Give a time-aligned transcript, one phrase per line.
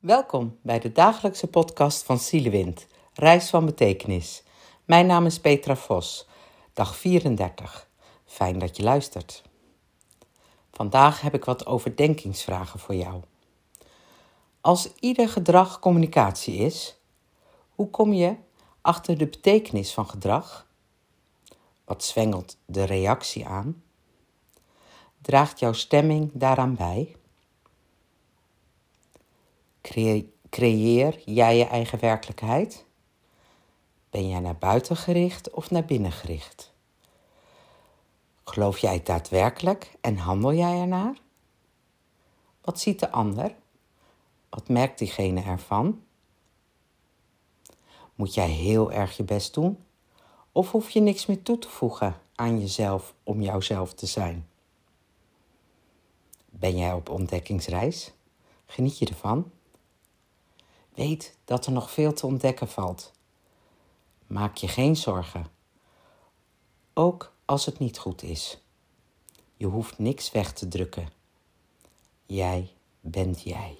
[0.00, 4.42] Welkom bij de dagelijkse podcast van Zielewind, Reis van Betekenis.
[4.84, 6.28] Mijn naam is Petra Vos,
[6.72, 7.88] dag 34.
[8.24, 9.42] Fijn dat je luistert.
[10.70, 13.22] Vandaag heb ik wat overdenkingsvragen voor jou.
[14.60, 16.96] Als ieder gedrag communicatie is,
[17.74, 18.36] hoe kom je
[18.80, 20.66] achter de betekenis van gedrag?
[21.84, 23.82] Wat zwengelt de reactie aan?
[25.22, 27.16] Draagt jouw stemming daaraan bij?
[30.50, 32.84] Creëer jij je eigen werkelijkheid?
[34.10, 36.72] Ben jij naar buiten gericht of naar binnen gericht?
[38.44, 41.20] Geloof jij daadwerkelijk en handel jij ernaar?
[42.60, 43.54] Wat ziet de ander?
[44.48, 46.02] Wat merkt diegene ervan?
[48.14, 49.78] Moet jij heel erg je best doen?
[50.52, 54.48] Of hoef je niks meer toe te voegen aan jezelf om jouzelf te zijn?
[56.50, 58.12] Ben jij op ontdekkingsreis?
[58.66, 59.50] Geniet je ervan?
[61.00, 63.12] Weet dat er nog veel te ontdekken valt.
[64.26, 65.46] Maak je geen zorgen.
[66.94, 68.58] Ook als het niet goed is.
[69.56, 71.08] Je hoeft niks weg te drukken.
[72.26, 73.76] Jij bent jij.